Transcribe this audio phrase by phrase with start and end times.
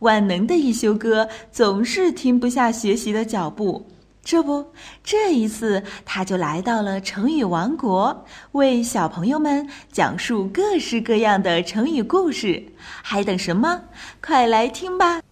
[0.00, 3.86] 万能的一休哥总是停不下学习的脚步。
[4.22, 4.66] 这不，
[5.02, 12.62] 这一次他就来到了成语王国，为小朋友们讲述各式各样的成语故事。
[13.02, 13.80] 还等什么？
[14.22, 15.22] 快来听吧！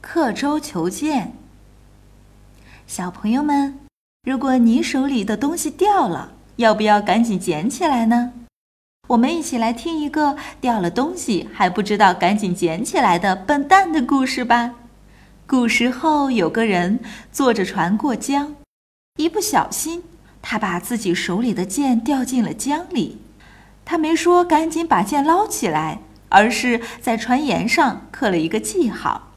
[0.00, 1.34] 刻舟求剑。
[2.86, 3.78] 小朋友们，
[4.26, 8.32] 如果你手里的东西掉了，要不要赶紧捡起来呢？
[9.06, 14.72] 我们一起来听一个掉了东西还不知道赶紧捡起来的笨蛋的故事吧。
[15.46, 17.00] 古时候有个人
[17.30, 18.56] 坐着船过江，
[19.16, 20.02] 一不小心，
[20.40, 23.20] 他把自己手里的剑掉进了江里。
[23.84, 26.00] 他没说赶紧把剑捞起来，
[26.30, 29.32] 而是在船沿上刻了一个记号。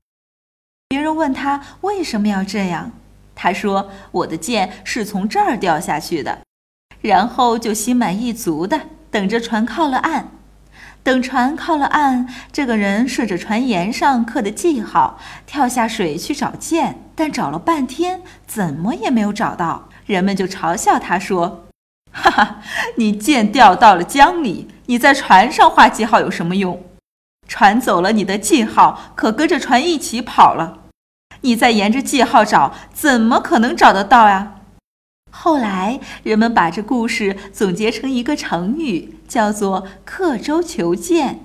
[0.88, 2.94] 别人问他为什么要这样，
[3.36, 6.40] 他说：“我的剑是从这儿掉下去的。”
[7.02, 8.80] 然后就心满意足的
[9.18, 10.30] 等着船靠了岸。
[11.02, 19.90] 等船靠了岸，这个人顺着船沿上刻的记号跳下水去找剑，但找了半天怎么也没有找到。
[20.06, 21.66] 人们就嘲笑他说
[22.14, 22.58] ：“哈哈，
[22.98, 26.80] 你剑掉到了江里，你在船上画记号有什么用？
[27.48, 30.82] 船走了，你的记号可跟着船一起跑了。
[31.42, 34.54] 你再沿着记号找，怎么可能找得到呀？”
[35.40, 41.42] 后来，人们把这故事总结成一个成语，叫做“刻舟求剑”，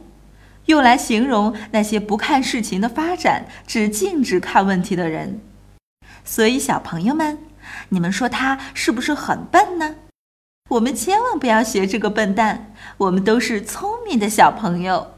[0.65, 5.43] 用来形容那些不看事情的发展，只静止看问题的人。
[6.25, 7.39] 所以，小朋友们，
[7.91, 9.97] 你们说他是不是很笨呢？
[10.71, 15.13] 我们千万不要学这个笨蛋，我们都是聪明的小朋友。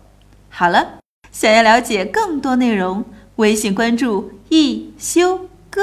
[0.50, 0.98] 好了，
[1.30, 3.04] 想要了解更多内容，
[3.36, 5.80] 微信关注“一休哥”。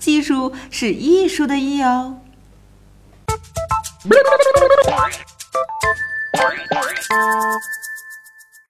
[0.00, 2.16] 技术，是艺术的艺哦。